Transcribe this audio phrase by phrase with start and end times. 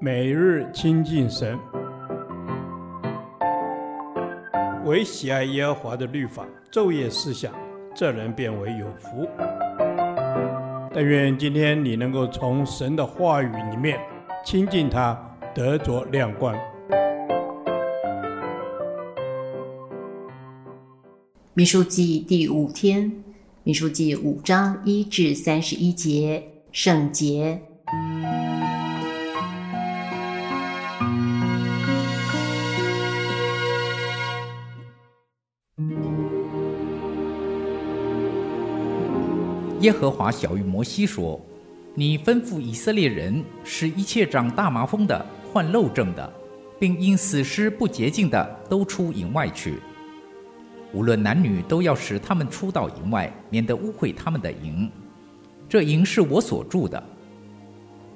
[0.00, 1.58] 每日亲近神，
[4.84, 7.52] 唯喜爱耶和华的律法，昼夜思想，
[7.94, 9.26] 这人便为有福。
[10.92, 13.98] 但愿今天你能够从神的话语里面
[14.44, 15.18] 亲近他，
[15.54, 16.54] 得着亮光。
[21.54, 23.10] 民数记第五天，
[23.62, 26.42] 民数记五章一至三十一节，
[26.72, 27.60] 圣洁。
[39.84, 41.38] 耶和华晓諭摩西说
[41.94, 46.32] ：“你吩咐以色列人，使一切长大麻风的、患漏症的，
[46.78, 49.74] 并因死尸不洁净的，都出营外去。
[50.94, 54.90] 无论男女，都要使他们出到营外，免得污秽他们的营。
[55.68, 57.02] 这营是我所住的。”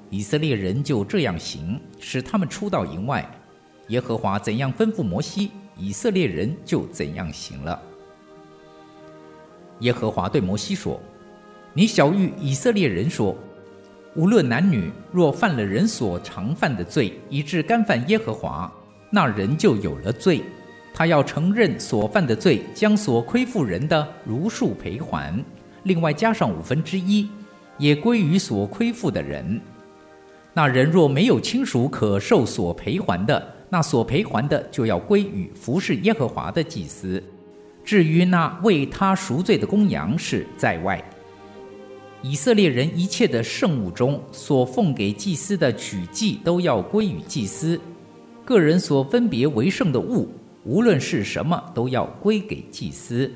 [0.09, 3.23] 以色列人就这样行，使他们出到营外。
[3.89, 7.79] 耶和华怎样吩咐摩西，以色列人就怎样行了。
[9.81, 10.99] 耶和华对摩西说。
[11.73, 13.35] 你晓諭以色列人说：
[14.15, 18.71] 无论男女，若犯了人所常犯的罪，以致干犯耶和华，
[19.11, 20.41] 那人就有了罪。
[20.93, 25.33] 他要承认所犯的罪，将所亏负人的如数赔还，
[25.83, 27.29] 另外加上五分之一，
[27.77, 29.61] 也归于所亏负的人。
[30.53, 37.23] 那人若没有亲属可受所赔还的，那所赔还的就要归于服侍耶和华的祭司。
[37.85, 41.01] 至于那为他赎罪的公羊，是在外。
[42.21, 47.79] 以色列人一切的圣物中所奉给祭司的曲祭，都要归于祭司；
[48.43, 50.27] 个人所分别为圣的物，
[50.65, 53.31] 无论是什么，都要归给祭司。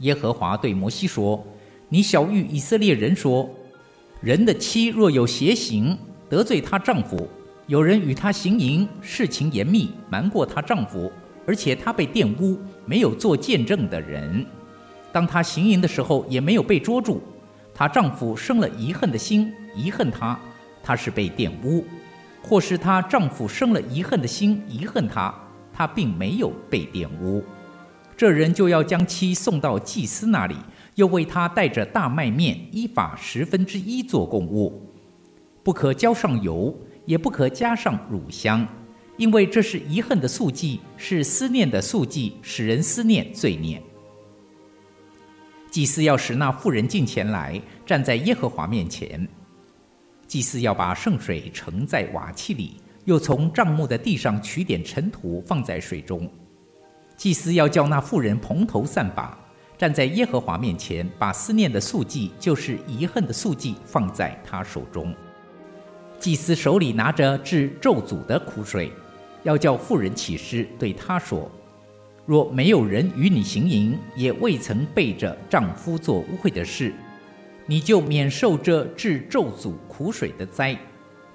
[0.00, 1.42] 耶和华对摩西说
[1.88, 3.48] ：“你晓諭以色列人说，
[4.20, 5.96] 人的妻若有邪行，
[6.28, 7.26] 得罪她丈夫，
[7.68, 11.10] 有人与她行淫，事情严密，瞒过她丈夫，
[11.46, 14.44] 而且她被玷污，没有做见证的人。”
[15.12, 17.20] 当她行淫的时候，也没有被捉住，
[17.74, 20.38] 她丈夫生了遗恨的心，遗恨她，
[20.82, 21.84] 她是被玷污；
[22.42, 25.34] 或是她丈夫生了遗恨的心，遗恨她，
[25.72, 27.42] 她并没有被玷污。
[28.16, 30.54] 这人就要将妻送到祭司那里，
[30.94, 34.86] 又为她带着大麦面，依法十分之一做供物，
[35.62, 38.66] 不可浇上油，也不可加上乳香，
[39.16, 43.82] 因为这是遗恨的素祭，是思念的素祭，使人思念罪孽。
[45.70, 49.26] 祭司要使那妇人进前来，站在耶和华面前。
[50.26, 56.28] 祭司要把圣水盛在瓦器里，又从帐幕的地上取点尘土放在水中。
[57.16, 59.38] 祭司要叫那妇人蓬头散发，
[59.78, 65.14] 站在耶和华面前，把思念的素祭，就是遗恨的素祭，放在他手中。
[66.18, 68.92] 祭司手里拿着治咒诅的苦水，
[69.44, 71.50] 要叫妇人起誓，对他说。
[72.30, 76.94] 若没有人与你行淫，也未曾背着丈夫做污秽的事，
[77.66, 80.78] 你就免受这治咒诅苦水的灾。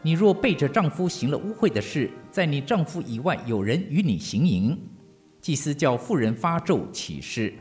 [0.01, 4.79] 你若背着丈夫行了污秽的事，在你丈夫以外有人与你行淫，
[5.41, 7.53] 祭司叫妇人发咒起誓，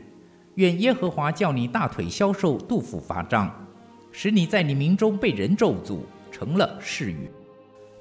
[0.53, 3.53] 愿耶和华叫你大腿消瘦，肚腹发胀，
[4.13, 5.99] 使你在你民中被人咒诅，
[6.31, 7.29] 成了誓语。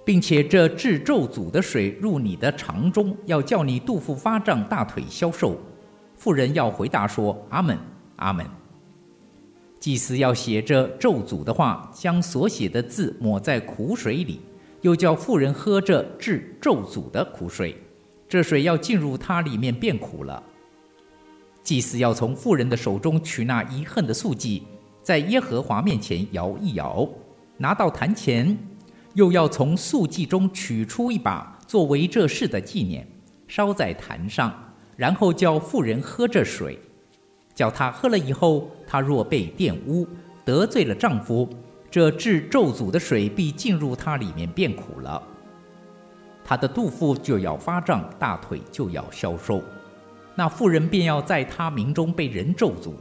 [0.05, 5.57] 并且这治咒诅的水入你的肠中，要叫你肚腹发胀，大腿消瘦。
[6.15, 7.79] 妇人要回答说：阿门，
[8.17, 8.45] 阿门。
[9.81, 14.41] 祭司要写着咒诅的话，将所写的字抹在苦水里，
[14.83, 17.77] 又叫妇人喝这治咒诅的苦水，
[18.29, 20.43] 这水要进入她里面变苦了。
[21.63, 24.63] 祭司要从妇人的手中取那遗恨的素祭，
[25.03, 27.09] 在耶和华面前摇一摇，
[27.57, 28.57] 拿到坛前。
[29.15, 33.07] 又要从素祭中取出一把，作为这事的纪念，
[33.49, 34.53] 烧在坛上，
[34.97, 36.79] 然后叫妇人喝这水，
[37.55, 40.07] 叫她喝了以后，她若被玷污，
[40.45, 41.49] 得罪了丈夫，
[41.91, 45.23] 这治咒诅的水必进入她里面变苦了，
[46.45, 49.63] 她的肚腹就要发胀，大腿就要消瘦，
[50.35, 52.93] 那妇人便要在她名中被人咒诅。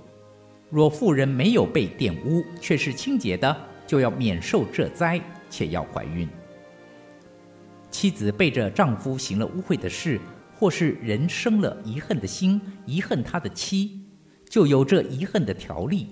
[0.69, 3.55] 若妇人没有被玷污，却是清洁的，
[3.87, 5.19] 就要免受这灾。
[5.53, 6.27] 且要怀孕。
[7.91, 10.19] 妻子背着丈夫行了污秽的事，
[10.55, 14.01] 或是人生了遗恨的心，遗恨他的妻，
[14.49, 16.07] 就有这遗恨的条例。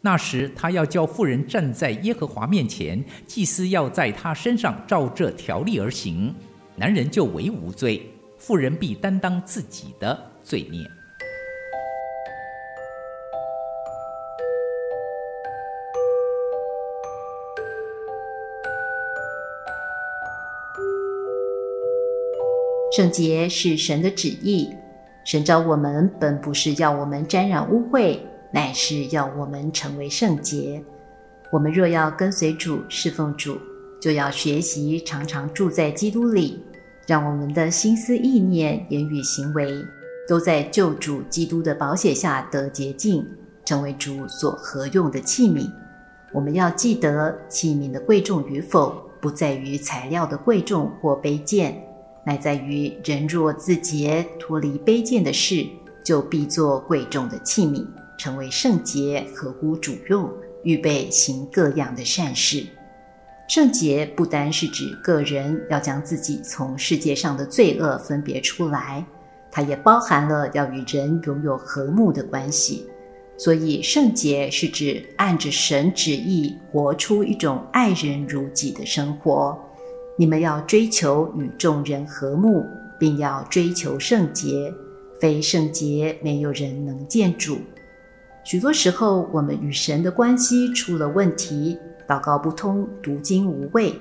[0.00, 6.32] 那时他要叫妇人站在耶和华面前，祭司要在他身上照这条例而行，
[6.76, 8.08] 男人就为无罪，
[8.38, 10.88] 妇人必担当自己的罪孽。
[22.98, 24.74] 圣洁是神的旨意。
[25.24, 28.18] 神召我们本不是要我们沾染污秽，
[28.52, 30.82] 乃是要我们成为圣洁。
[31.52, 33.56] 我们若要跟随主、侍奉主，
[34.02, 36.60] 就要学习常常住在基督里，
[37.06, 39.72] 让我们的心思意念、言语行为，
[40.28, 43.24] 都在救主基督的宝血下得洁净，
[43.64, 45.70] 成为主所合用的器皿。
[46.32, 51.80] 我们要记得，器皿的贵重与否，不在于材料的贵重或卑贱，
[52.28, 55.66] 乃在于人若自洁，脱离卑贱的事，
[56.04, 57.86] 就必作贵重的器皿，
[58.18, 60.30] 成为圣洁，合乎主用，
[60.62, 62.66] 预备行各样的善事。
[63.48, 69.02] 圣洁不单是指个人要将自己从世界上的罪恶分别出来，
[69.50, 72.86] 它也包含了要与人拥有和睦的关系。
[73.38, 79.58] 所以，圣洁是指按着神旨意活出一种爱人如己的生活。
[80.20, 82.66] 你们要追求与众人和睦，
[82.98, 84.74] 并要追求圣洁。
[85.20, 87.58] 非圣洁，没有人能见主。
[88.42, 91.78] 许多时候，我们与神的关系出了问题。
[92.08, 93.94] 祷告不通，读经无味，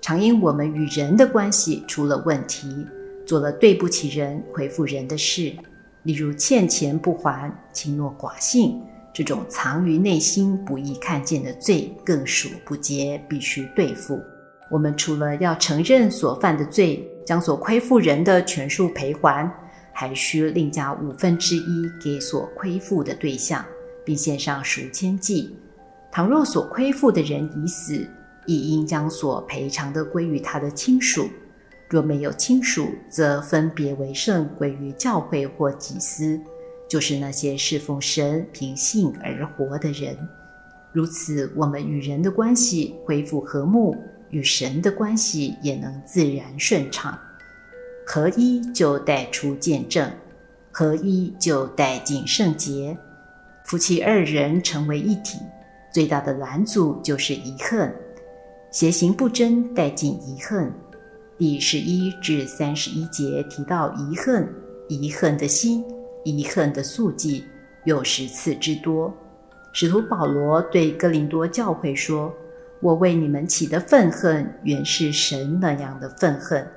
[0.00, 2.86] 常因我们与人的关系出了问题，
[3.26, 5.52] 做了对不起人、亏负人的事，
[6.04, 8.80] 例如欠钱不还、轻诺寡信，
[9.12, 14.20] 这种藏于内心不易看见的罪，更属不洁，必须对付。
[14.74, 19.48] 我们除了要承认所犯的罪，将所亏负人的全数赔还，
[19.92, 23.64] 还需另加五分之一给所亏负的对象，
[24.04, 25.56] 并献上赎愆祭。
[26.10, 28.04] 倘若所亏负的人已死，
[28.46, 31.26] 亦应将所赔偿的归于他的亲属；
[31.88, 36.36] 若没有亲属，则分别为圣归于教会或祭司，
[36.88, 40.18] 就是那些侍奉神、凭信而活的人。
[40.92, 43.96] 如此，我们与人的关系恢复和睦，
[44.30, 47.18] 与神的关系也能自然顺畅。
[48.06, 50.10] 合一就带出见证，
[50.70, 52.96] 合一就带进圣洁，
[53.64, 55.38] 夫妻二人成为一体。
[55.92, 57.94] 最大的拦阻就是遗恨，
[58.72, 60.72] 邪行不争带进遗恨。
[61.38, 64.48] 第十一至三十一节提到遗恨，
[64.88, 65.84] 遗恨的心，
[66.24, 67.44] 遗恨的宿忌，
[67.84, 69.12] 有十次之多。
[69.72, 72.32] 使徒保罗对哥林多教会说
[72.84, 76.68] ：“我为你们起的愤恨，原是神那样的愤恨，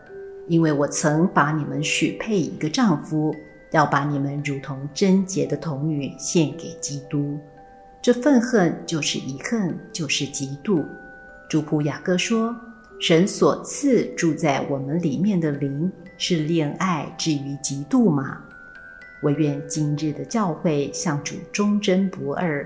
[0.48, 3.36] 因为我曾把你们许配一个丈夫，
[3.72, 7.38] 要把你们如同贞洁的童女献给基督。”
[8.02, 10.86] 这愤恨就是遗恨，就是嫉妒。
[11.50, 12.56] 主仆雅各说
[13.02, 18.42] ：“神所赐住在我们里面的灵，是恋爱至于嫉妒吗？”
[19.24, 22.66] 惟愿今日的教会向主忠贞不二，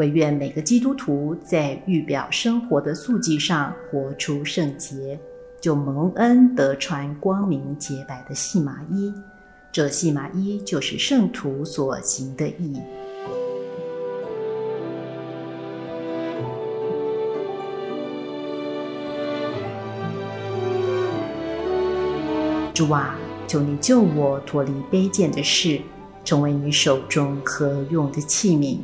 [0.00, 5.20] 惟愿每个基督徒在预表生活的素祭上活出圣洁，
[5.60, 9.12] 就蒙恩得穿光明洁白的细麻衣。
[9.70, 12.80] 这细麻衣就是圣徒所行的义。
[22.72, 23.14] 主啊，
[23.46, 25.78] 求你救我脱离卑贱的事，
[26.24, 28.78] 成为你手中可用的器皿。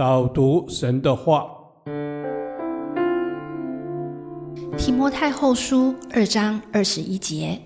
[0.00, 1.46] 导读神的话，
[4.78, 7.60] 提摩太后书二章二十一节：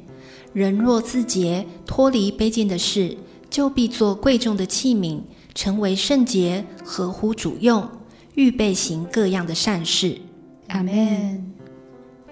[0.52, 3.16] 人若自洁，脱离卑贱的事，
[3.48, 5.20] 就必做贵重的器皿。
[5.54, 7.88] 成为圣洁，合乎主用，
[8.34, 10.18] 预备行各样的善事。
[10.66, 11.53] 阿门。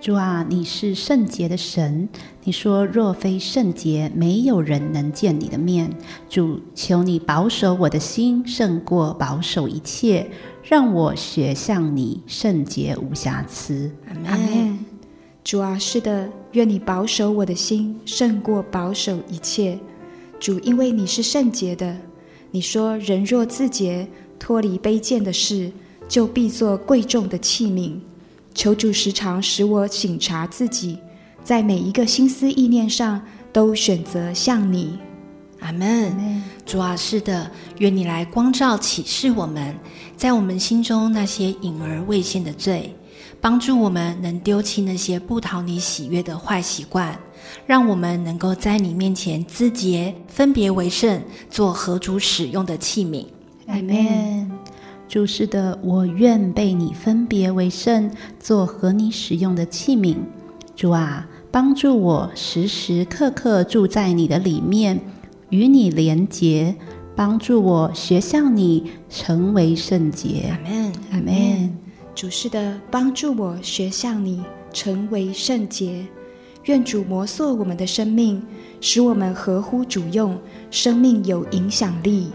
[0.03, 2.09] 主啊，你是圣洁的神，
[2.43, 5.97] 你说若非圣洁，没有人能见你的面。
[6.29, 10.29] 主，求你保守我的心，胜过保守一切，
[10.65, 13.93] 让我学向你，圣洁无瑕疵。
[14.27, 14.77] 阿门。
[15.45, 19.79] 主啊，是的，愿你保守我的心，胜过保守一切。
[20.41, 21.97] 主，因为你是圣洁的。
[22.51, 25.71] 你说：“人若自洁，脱离卑贱的事，
[26.09, 27.93] 就必做贵重的器皿。”
[28.55, 30.99] 求主时常使我省察自己，
[31.43, 33.21] 在每一个心思意念上
[33.53, 34.99] 都选择像你。
[35.61, 36.43] 阿门。
[36.65, 39.75] 主啊，是的，愿你来光照启示我们，
[40.17, 42.95] 在我们心中那些隐而未现的罪，
[43.41, 47.19] 帮助我们能丢弃那些不讨你喜悦的坏习惯。
[47.67, 53.27] 让我们能够在你面前自洁，分别为圣，做合主使用的器皿。
[53.67, 54.62] 阿门。
[55.13, 60.17] 主是的，我愿被你分别为圣，做和你使用的器皿。
[60.75, 64.99] 主啊，帮助我时时刻刻住在你的里面，
[65.51, 66.75] 与你连结，
[67.15, 70.51] 帮助我学像你，成为圣洁。
[70.51, 71.79] 阿门，阿门。
[72.15, 74.43] 主是的，帮助我学像你，
[74.73, 76.07] 成为圣洁。
[76.65, 78.43] 愿主摩塑我们的生命，
[78.81, 80.39] 使我们合乎主用，
[80.71, 82.29] 生命有影响力。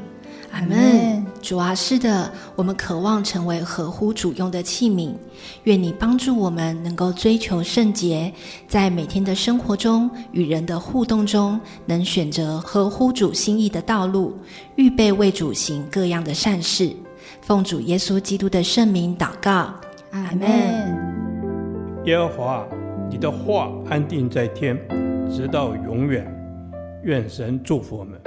[0.52, 1.26] 阿门。
[1.41, 5.13] 主啊，是的，我们渴望成为合乎主用的器皿。
[5.63, 8.32] 愿你帮助我们，能够追求圣洁，
[8.67, 14.38] 在每天的生活中与人的互动中，能选择合乎主心意的道路，
[14.75, 16.91] 预备为主行各样的善事。
[17.41, 19.74] 奉主耶稣基督的圣名祷告，
[20.12, 20.48] 阿门。
[22.06, 22.67] 耶和华，
[23.10, 24.77] 你的话安定在天，
[25.29, 26.25] 直到永远。
[27.03, 28.20] 愿神祝福我们。